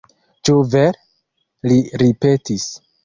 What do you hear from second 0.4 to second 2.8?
Ĉu vere!? li ripetis.